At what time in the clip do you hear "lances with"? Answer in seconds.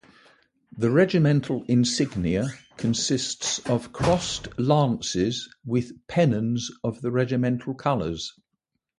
4.57-5.91